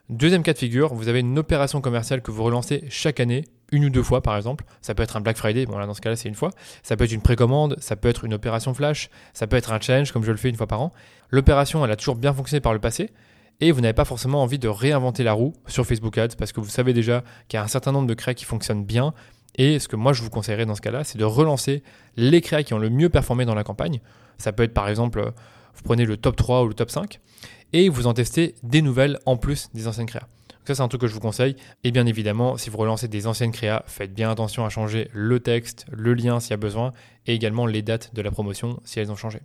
Deuxième 0.10 0.44
cas 0.44 0.52
de 0.52 0.58
figure, 0.58 0.94
vous 0.94 1.08
avez 1.08 1.22
une 1.22 1.40
opération 1.40 1.80
commerciale 1.80 2.22
que 2.22 2.32
vous 2.32 2.44
relancez 2.44 2.84
chaque 2.90 3.22
année, 3.22 3.46
une 3.72 3.86
ou 3.86 3.90
deux 3.90 4.04
fois 4.04 4.22
par 4.22 4.36
exemple. 4.36 4.66
Ça 4.82 4.94
peut 4.94 5.04
être 5.04 5.16
un 5.16 5.22
Black 5.22 5.38
Friday, 5.38 5.66
bon 5.66 5.78
là 5.78 5.86
dans 5.86 5.94
ce 5.94 6.02
cas-là 6.02 6.18
c'est 6.18 6.28
une 6.28 6.36
fois. 6.36 6.52
Ça 6.84 6.98
peut 6.98 7.06
être 7.06 7.14
une 7.14 7.22
précommande, 7.22 7.78
ça 7.80 7.96
peut 7.96 8.10
être 8.10 8.26
une 8.26 8.34
opération 8.34 8.74
flash, 8.74 9.10
ça 9.34 9.48
peut 9.48 9.56
être 9.56 9.72
un 9.72 9.80
challenge 9.80 10.12
comme 10.12 10.24
je 10.24 10.32
le 10.32 10.38
fais 10.38 10.50
une 10.50 10.58
fois 10.58 10.68
par 10.68 10.82
an. 10.82 10.92
L'opération 11.30 11.86
elle 11.86 11.92
a 11.92 11.96
toujours 11.96 12.16
bien 12.16 12.34
fonctionné 12.34 12.60
par 12.60 12.74
le 12.74 12.80
passé, 12.80 13.12
et 13.62 13.72
vous 13.72 13.80
n'avez 13.80 13.94
pas 13.94 14.06
forcément 14.06 14.42
envie 14.42 14.60
de 14.60 14.68
réinventer 14.68 15.24
la 15.24 15.34
roue 15.34 15.54
sur 15.68 15.86
Facebook 15.86 16.18
Ads 16.18 16.36
parce 16.38 16.52
que 16.52 16.60
vous 16.60 16.70
savez 16.70 16.94
déjà 16.94 17.24
qu'il 17.48 17.58
y 17.58 17.62
a 17.62 17.64
un 17.64 17.68
certain 17.68 17.92
nombre 17.92 18.08
de 18.08 18.14
créas 18.16 18.34
qui 18.34 18.44
fonctionnent 18.44 18.84
bien. 18.84 19.14
Et 19.56 19.80
ce 19.80 19.88
que 19.88 19.96
moi 19.96 20.14
je 20.14 20.24
vous 20.24 20.30
conseillerais 20.30 20.66
dans 20.66 20.76
ce 20.76 20.82
cas-là, 20.82 21.04
c'est 21.04 21.20
de 21.20 21.24
relancer 21.24 21.84
les 22.18 22.42
créas 22.42 22.64
qui 22.64 22.74
ont 22.74 22.80
le 22.80 22.90
mieux 22.90 23.10
performé 23.10 23.46
dans 23.46 23.54
la 23.54 23.64
campagne. 23.64 24.02
Ça 24.38 24.52
peut 24.52 24.64
être 24.64 24.74
par 24.74 24.90
exemple, 24.90 25.32
vous 25.76 25.84
prenez 25.84 26.06
le 26.06 26.18
top 26.18 26.36
3 26.36 26.64
ou 26.64 26.68
le 26.68 26.74
top 26.74 26.90
5 26.90 27.20
et 27.74 27.88
vous 27.88 28.08
en 28.08 28.14
testez 28.14 28.56
des 28.64 28.82
nouvelles 28.82 29.20
en 29.26 29.38
plus 29.38 29.70
des 29.74 29.88
anciennes 29.88 30.08
créas. 30.08 30.28
ça 30.66 30.76
c'est 30.76 30.82
un 30.82 30.88
truc 30.88 31.02
que 31.02 31.08
je 31.08 31.14
vous 31.14 31.20
conseille. 31.20 31.56
Et 31.84 31.92
bien 31.92 32.08
évidemment, 32.08 32.58
si 32.58 32.72
vous 32.72 32.78
relancez 32.78 33.08
des 33.08 33.28
anciennes 33.28 33.52
créas, 33.52 33.84
faites 33.86 34.14
bien 34.14 34.32
attention 34.32 34.66
à 34.66 34.70
changer 34.70 35.08
le 35.14 35.40
texte, 35.40 35.86
le 35.92 36.16
lien 36.16 36.40
s'il 36.40 36.52
y 36.52 36.54
a 36.56 36.58
besoin 36.58 36.94
et 37.28 37.36
également 37.36 37.68
les 37.68 37.84
dates 37.84 38.16
de 38.16 38.22
la 38.24 38.32
promotion 38.32 38.80
si 38.86 39.00
elles 39.00 39.12
ont 39.12 39.16
changé. 39.16 39.40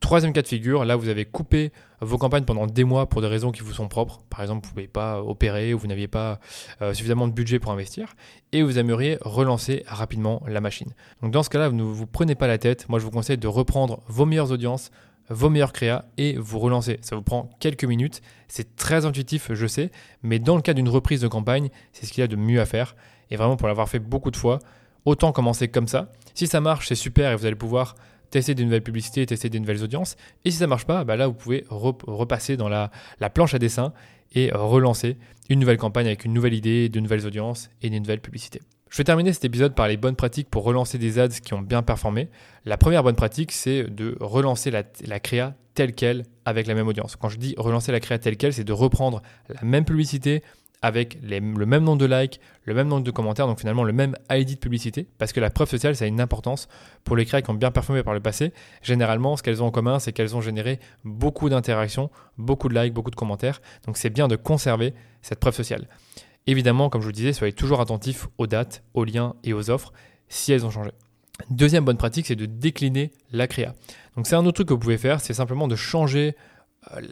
Troisième 0.00 0.32
cas 0.32 0.42
de 0.42 0.46
figure, 0.46 0.84
là 0.84 0.94
vous 0.94 1.08
avez 1.08 1.24
coupé 1.24 1.72
vos 2.00 2.18
campagnes 2.18 2.44
pendant 2.44 2.66
des 2.66 2.84
mois 2.84 3.08
pour 3.08 3.22
des 3.22 3.26
raisons 3.26 3.50
qui 3.50 3.62
vous 3.62 3.72
sont 3.72 3.88
propres. 3.88 4.20
Par 4.28 4.42
exemple, 4.42 4.64
vous 4.64 4.70
ne 4.70 4.74
pouvez 4.74 4.88
pas 4.88 5.22
opérer 5.22 5.72
ou 5.72 5.78
vous 5.78 5.86
n'aviez 5.86 6.06
pas 6.08 6.38
euh, 6.82 6.92
suffisamment 6.92 7.26
de 7.26 7.32
budget 7.32 7.58
pour 7.58 7.72
investir 7.72 8.14
et 8.52 8.62
vous 8.62 8.78
aimeriez 8.78 9.18
relancer 9.22 9.84
rapidement 9.86 10.42
la 10.46 10.60
machine. 10.60 10.92
Donc 11.22 11.32
dans 11.32 11.42
ce 11.42 11.50
cas-là, 11.50 11.68
vous 11.70 11.76
ne 11.76 11.82
vous 11.82 12.06
prenez 12.06 12.34
pas 12.34 12.46
la 12.46 12.58
tête. 12.58 12.88
Moi, 12.88 12.98
je 12.98 13.04
vous 13.04 13.10
conseille 13.10 13.38
de 13.38 13.48
reprendre 13.48 14.02
vos 14.06 14.26
meilleures 14.26 14.52
audiences, 14.52 14.90
vos 15.30 15.48
meilleurs 15.48 15.72
créas 15.72 16.04
et 16.18 16.36
vous 16.36 16.58
relancer. 16.58 16.98
Ça 17.00 17.16
vous 17.16 17.22
prend 17.22 17.48
quelques 17.58 17.84
minutes. 17.84 18.20
C'est 18.48 18.76
très 18.76 19.06
intuitif, 19.06 19.52
je 19.52 19.66
sais, 19.66 19.90
mais 20.22 20.38
dans 20.38 20.56
le 20.56 20.62
cas 20.62 20.74
d'une 20.74 20.88
reprise 20.88 21.20
de 21.22 21.28
campagne, 21.28 21.70
c'est 21.92 22.06
ce 22.06 22.12
qu'il 22.12 22.20
y 22.20 22.24
a 22.24 22.28
de 22.28 22.36
mieux 22.36 22.60
à 22.60 22.66
faire. 22.66 22.96
Et 23.30 23.36
vraiment, 23.36 23.56
pour 23.56 23.66
l'avoir 23.66 23.88
fait 23.88 23.98
beaucoup 23.98 24.30
de 24.30 24.36
fois, 24.36 24.60
autant 25.04 25.32
commencer 25.32 25.68
comme 25.68 25.88
ça. 25.88 26.12
Si 26.34 26.46
ça 26.46 26.60
marche, 26.60 26.88
c'est 26.88 26.94
super 26.94 27.32
et 27.32 27.36
vous 27.36 27.46
allez 27.46 27.56
pouvoir 27.56 27.96
tester 28.36 28.54
des 28.54 28.64
nouvelles 28.64 28.82
publicités, 28.82 29.24
tester 29.24 29.48
des 29.48 29.58
nouvelles 29.58 29.82
audiences. 29.82 30.16
Et 30.44 30.50
si 30.50 30.58
ça 30.58 30.66
marche 30.66 30.84
pas, 30.84 31.04
bah 31.04 31.16
là, 31.16 31.26
vous 31.26 31.32
pouvez 31.32 31.64
repasser 31.70 32.58
dans 32.58 32.68
la, 32.68 32.90
planche 33.32 33.54
à 33.54 33.58
dessin 33.58 33.94
et 34.34 34.50
relancer 34.52 35.16
une 35.48 35.58
nouvelle 35.58 35.78
campagne 35.78 36.06
avec 36.06 36.26
une 36.26 36.34
nouvelle 36.34 36.52
idée, 36.52 36.90
de 36.90 37.00
nouvelles 37.00 37.26
audiences 37.26 37.70
et 37.80 37.88
des 37.88 37.98
nouvelles 37.98 38.20
publicités. 38.20 38.60
Je 38.90 38.98
vais 38.98 39.04
terminer 39.04 39.32
cet 39.32 39.46
épisode 39.46 39.74
par 39.74 39.88
les 39.88 39.96
bonnes 39.96 40.16
pratiques 40.16 40.50
pour 40.50 40.64
relancer 40.64 40.98
des 40.98 41.18
ads 41.18 41.28
qui 41.28 41.54
ont 41.54 41.62
bien 41.62 41.82
performé. 41.82 42.28
La 42.66 42.76
première 42.76 43.02
bonne 43.02 43.16
pratique, 43.16 43.52
c'est 43.52 43.84
de 43.84 44.18
relancer 44.20 44.70
la, 44.70 44.82
la 45.06 45.18
créa 45.18 45.54
telle 45.72 45.94
qu'elle 45.94 46.24
avec 46.44 46.66
la 46.66 46.74
même 46.74 46.88
audience. 46.88 47.16
Quand 47.16 47.30
je 47.30 47.38
dis 47.38 47.54
relancer 47.56 47.90
la 47.90 48.00
créa 48.00 48.18
telle 48.18 48.36
qu'elle, 48.36 48.52
c'est 48.52 48.64
de 48.64 48.72
reprendre 48.74 49.22
la 49.48 49.62
même 49.62 49.86
publicité, 49.86 50.42
avec 50.82 51.18
le 51.22 51.40
même 51.40 51.84
nombre 51.84 51.98
de 51.98 52.06
likes, 52.06 52.40
le 52.64 52.74
même 52.74 52.88
nombre 52.88 53.02
de 53.02 53.10
commentaires, 53.10 53.46
donc 53.46 53.58
finalement 53.58 53.84
le 53.84 53.92
même 53.92 54.14
ID 54.30 54.54
de 54.54 54.58
publicité, 54.58 55.08
parce 55.18 55.32
que 55.32 55.40
la 55.40 55.50
preuve 55.50 55.68
sociale, 55.68 55.96
ça 55.96 56.04
a 56.04 56.08
une 56.08 56.20
importance 56.20 56.68
pour 57.04 57.16
les 57.16 57.24
créas 57.24 57.42
qui 57.42 57.50
ont 57.50 57.54
bien 57.54 57.70
performé 57.70 58.02
par 58.02 58.14
le 58.14 58.20
passé. 58.20 58.52
Généralement, 58.82 59.36
ce 59.36 59.42
qu'elles 59.42 59.62
ont 59.62 59.66
en 59.66 59.70
commun, 59.70 59.98
c'est 59.98 60.12
qu'elles 60.12 60.36
ont 60.36 60.40
généré 60.40 60.78
beaucoup 61.04 61.48
d'interactions, 61.48 62.10
beaucoup 62.38 62.68
de 62.68 62.80
likes, 62.80 62.92
beaucoup 62.92 63.10
de 63.10 63.16
commentaires, 63.16 63.60
donc 63.86 63.96
c'est 63.96 64.10
bien 64.10 64.28
de 64.28 64.36
conserver 64.36 64.94
cette 65.22 65.40
preuve 65.40 65.54
sociale. 65.54 65.88
Évidemment, 66.46 66.88
comme 66.88 67.00
je 67.00 67.06
vous 67.06 67.10
le 67.10 67.16
disais, 67.16 67.32
soyez 67.32 67.52
toujours 67.52 67.80
attentifs 67.80 68.28
aux 68.38 68.46
dates, 68.46 68.84
aux 68.94 69.04
liens 69.04 69.34
et 69.42 69.52
aux 69.52 69.70
offres 69.70 69.92
si 70.28 70.52
elles 70.52 70.64
ont 70.64 70.70
changé. 70.70 70.90
Deuxième 71.50 71.84
bonne 71.84 71.98
pratique, 71.98 72.26
c'est 72.26 72.36
de 72.36 72.46
décliner 72.46 73.12
la 73.32 73.46
créa. 73.46 73.74
Donc 74.16 74.26
c'est 74.26 74.36
un 74.36 74.46
autre 74.46 74.52
truc 74.52 74.68
que 74.68 74.74
vous 74.74 74.80
pouvez 74.80 74.98
faire, 74.98 75.20
c'est 75.20 75.34
simplement 75.34 75.68
de 75.68 75.76
changer 75.76 76.34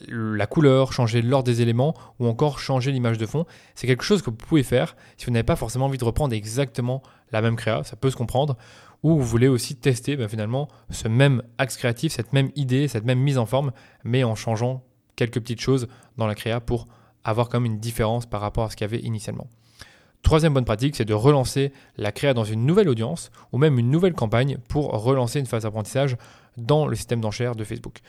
la 0.09 0.47
couleur, 0.47 0.93
changer 0.93 1.23
l'ordre 1.23 1.47
des 1.47 1.63
éléments 1.63 1.95
ou 2.19 2.27
encore 2.27 2.59
changer 2.59 2.93
l'image 2.93 3.19
de 3.19 3.27
fond. 3.27 3.45
C'est 3.75 3.87
quelque 3.87 4.05
chose 4.05 4.23
que 4.23 4.31
vous 4.31 4.37
pouvez 4.37 4.63
faire 4.63 4.97
si 5.17 5.27
vous 5.27 5.33
n'avez 5.33 5.45
pas 5.45 5.57
forcément 5.57 5.87
envie 5.87 5.99
de 5.99 6.05
reprendre 6.05 6.35
exactement 6.35 7.03
la 7.33 7.43
même 7.43 7.57
créa, 7.57 7.83
ça 7.85 7.97
peut 7.97 8.11
se 8.11 8.17
comprendre, 8.17 8.57
ou 9.03 9.17
vous 9.17 9.25
voulez 9.25 9.49
aussi 9.49 9.77
tester 9.77 10.17
ben, 10.17 10.29
finalement 10.29 10.69
ce 10.91 11.09
même 11.09 11.43
axe 11.59 11.77
créatif, 11.77 12.13
cette 12.13 12.33
même 12.33 12.51
idée, 12.55 12.89
cette 12.89 13.05
même 13.05 13.19
mise 13.19 13.39
en 13.39 13.47
forme, 13.47 13.73
mais 14.05 14.25
en 14.25 14.35
changeant 14.35 14.85
quelques 15.17 15.41
petites 15.41 15.61
choses 15.61 15.89
dans 16.17 16.27
la 16.27 16.35
créa 16.35 16.61
pour 16.61 16.87
avoir 17.25 17.49
comme 17.49 17.65
une 17.65 17.79
différence 17.79 18.27
par 18.27 18.41
rapport 18.41 18.65
à 18.65 18.71
ce 18.71 18.77
qu'il 18.77 18.85
y 18.85 18.89
avait 18.89 19.03
initialement. 19.03 19.49
Troisième 20.23 20.55
bonne 20.55 20.65
pratique, 20.65 20.97
c'est 20.97 21.05
de 21.05 21.13
relancer 21.13 21.71
la 21.99 22.11
créa 22.11 22.33
dans 22.33 22.45
une 22.45 22.65
nouvelle 22.65 22.89
audience 22.89 23.31
ou 23.53 23.59
même 23.59 23.79
une 23.79 23.91
nouvelle 23.91 24.15
campagne 24.15 24.57
pour 24.69 24.91
relancer 24.91 25.39
une 25.39 25.47
phase 25.47 25.65
d'apprentissage 25.65 26.17
dans 26.57 26.87
le 26.87 26.97
système 26.97 27.21
d'enchères 27.21 27.57
de 27.57 27.65
Facebook. 27.65 28.01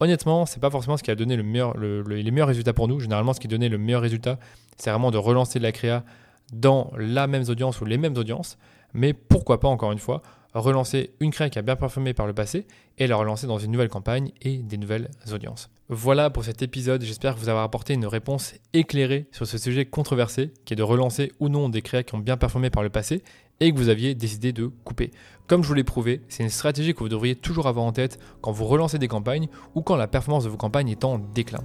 Honnêtement, 0.00 0.44
c'est 0.46 0.60
pas 0.60 0.70
forcément 0.70 0.96
ce 0.96 1.02
qui 1.02 1.10
a 1.10 1.14
donné 1.14 1.36
les 1.36 1.42
meilleurs 1.42 2.48
résultats 2.48 2.72
pour 2.72 2.88
nous. 2.88 3.00
Généralement, 3.00 3.32
ce 3.32 3.40
qui 3.40 3.48
donnait 3.48 3.68
le 3.68 3.78
meilleur 3.78 4.02
résultat, 4.02 4.38
c'est 4.76 4.90
vraiment 4.90 5.10
de 5.10 5.18
relancer 5.18 5.58
la 5.58 5.72
créa 5.72 6.04
dans 6.52 6.90
la 6.96 7.26
même 7.26 7.44
audience 7.48 7.80
ou 7.80 7.84
les 7.84 7.96
mêmes 7.96 8.16
audiences. 8.16 8.58
Mais 8.92 9.12
pourquoi 9.12 9.60
pas, 9.60 9.68
encore 9.68 9.92
une 9.92 9.98
fois, 9.98 10.22
relancer 10.52 11.10
une 11.20 11.30
créa 11.30 11.50
qui 11.50 11.58
a 11.58 11.62
bien 11.62 11.76
performé 11.76 12.14
par 12.14 12.26
le 12.26 12.32
passé 12.32 12.66
et 12.98 13.06
la 13.06 13.16
relancer 13.16 13.46
dans 13.46 13.58
une 13.58 13.72
nouvelle 13.72 13.88
campagne 13.88 14.30
et 14.42 14.58
des 14.58 14.76
nouvelles 14.76 15.10
audiences. 15.32 15.70
Voilà 15.88 16.30
pour 16.30 16.44
cet 16.44 16.62
épisode, 16.62 17.02
j'espère 17.02 17.36
vous 17.36 17.48
avoir 17.48 17.64
apporté 17.64 17.94
une 17.94 18.06
réponse 18.06 18.54
éclairée 18.72 19.26
sur 19.32 19.46
ce 19.46 19.58
sujet 19.58 19.84
controversé 19.84 20.52
qui 20.64 20.74
est 20.74 20.76
de 20.76 20.82
relancer 20.82 21.32
ou 21.40 21.48
non 21.48 21.68
des 21.68 21.82
créas 21.82 22.02
qui 22.02 22.14
ont 22.14 22.18
bien 22.18 22.36
performé 22.36 22.70
par 22.70 22.82
le 22.82 22.88
passé 22.88 23.22
et 23.60 23.72
que 23.72 23.76
vous 23.76 23.88
aviez 23.88 24.14
décidé 24.14 24.52
de 24.52 24.66
couper. 24.66 25.10
Comme 25.46 25.62
je 25.62 25.68
vous 25.68 25.74
l'ai 25.74 25.84
prouvé, 25.84 26.22
c'est 26.28 26.42
une 26.42 26.48
stratégie 26.48 26.94
que 26.94 27.00
vous 27.00 27.10
devriez 27.10 27.36
toujours 27.36 27.66
avoir 27.66 27.84
en 27.84 27.92
tête 27.92 28.18
quand 28.40 28.50
vous 28.50 28.64
relancez 28.64 28.98
des 28.98 29.08
campagnes 29.08 29.48
ou 29.74 29.82
quand 29.82 29.94
la 29.94 30.06
performance 30.06 30.44
de 30.44 30.48
vos 30.48 30.56
campagnes 30.56 30.88
est 30.88 31.04
en 31.04 31.18
déclin. 31.18 31.60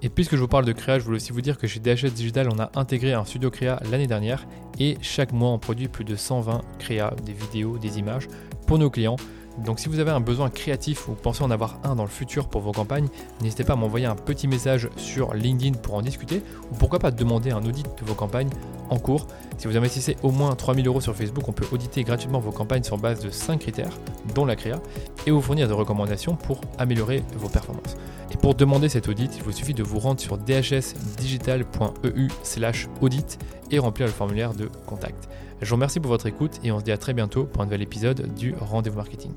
Et 0.00 0.08
puisque 0.08 0.34
je 0.34 0.40
vous 0.40 0.48
parle 0.48 0.64
de 0.64 0.72
créa, 0.72 0.98
je 0.98 1.04
voulais 1.04 1.16
aussi 1.16 1.32
vous 1.32 1.42
dire 1.42 1.58
que 1.58 1.66
chez 1.66 1.78
DHS 1.78 2.14
Digital, 2.14 2.48
on 2.50 2.58
a 2.58 2.70
intégré 2.74 3.12
un 3.12 3.26
studio 3.26 3.50
créa 3.50 3.80
l'année 3.90 4.06
dernière 4.06 4.46
et 4.78 4.96
chaque 5.02 5.32
mois, 5.32 5.50
on 5.50 5.58
produit 5.58 5.88
plus 5.88 6.04
de 6.04 6.16
120 6.16 6.62
créas, 6.78 7.14
des 7.26 7.34
vidéos, 7.34 7.76
des 7.76 7.98
images 7.98 8.28
pour 8.66 8.78
nos 8.78 8.88
clients. 8.88 9.16
Donc 9.64 9.80
si 9.80 9.88
vous 9.88 9.98
avez 9.98 10.10
un 10.10 10.20
besoin 10.20 10.50
créatif 10.50 11.08
ou 11.08 11.12
pensez 11.12 11.42
en 11.42 11.50
avoir 11.50 11.78
un 11.84 11.94
dans 11.96 12.04
le 12.04 12.08
futur 12.08 12.48
pour 12.48 12.60
vos 12.60 12.72
campagnes, 12.72 13.08
n'hésitez 13.42 13.64
pas 13.64 13.72
à 13.74 13.76
m'envoyer 13.76 14.06
un 14.06 14.14
petit 14.14 14.48
message 14.48 14.88
sur 14.96 15.34
LinkedIn 15.34 15.78
pour 15.78 15.94
en 15.94 16.02
discuter 16.02 16.42
ou 16.70 16.76
pourquoi 16.76 16.98
pas 16.98 17.10
demander 17.10 17.50
un 17.50 17.64
audit 17.64 17.84
de 17.84 18.04
vos 18.04 18.14
campagnes 18.14 18.50
en 18.90 18.98
cours. 18.98 19.26
Si 19.58 19.66
vous 19.66 19.76
investissez 19.76 20.16
au 20.22 20.30
moins 20.30 20.54
3000 20.54 20.86
euros 20.86 21.00
sur 21.00 21.14
Facebook, 21.14 21.48
on 21.48 21.52
peut 21.52 21.66
auditer 21.72 22.04
gratuitement 22.04 22.38
vos 22.38 22.52
campagnes 22.52 22.84
sur 22.84 22.96
base 22.96 23.20
de 23.20 23.30
5 23.30 23.58
critères, 23.58 23.92
dont 24.34 24.44
la 24.44 24.56
créa, 24.56 24.80
et 25.26 25.30
vous 25.30 25.40
fournir 25.42 25.68
des 25.68 25.74
recommandations 25.74 26.36
pour 26.36 26.60
améliorer 26.78 27.22
vos 27.36 27.48
performances. 27.48 27.96
Et 28.30 28.36
pour 28.36 28.54
demander 28.54 28.88
cet 28.88 29.08
audit, 29.08 29.36
il 29.36 29.42
vous 29.42 29.52
suffit 29.52 29.74
de 29.74 29.82
vous 29.82 29.98
rendre 29.98 30.20
sur 30.20 30.38
dhsdigital.eu 30.38 32.28
slash 32.42 32.88
audit 33.00 33.38
et 33.70 33.78
remplir 33.78 34.06
le 34.06 34.12
formulaire 34.12 34.54
de 34.54 34.70
contact. 34.86 35.28
Je 35.60 35.68
vous 35.68 35.74
remercie 35.74 35.98
pour 36.00 36.10
votre 36.10 36.26
écoute 36.26 36.60
et 36.62 36.70
on 36.70 36.78
se 36.78 36.84
dit 36.84 36.92
à 36.92 36.98
très 36.98 37.14
bientôt 37.14 37.44
pour 37.44 37.62
un 37.62 37.64
nouvel 37.64 37.82
épisode 37.82 38.32
du 38.34 38.54
Rendez-vous 38.60 38.96
Marketing. 38.96 39.32